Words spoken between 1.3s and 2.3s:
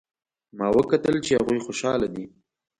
هغوی خوشحاله دي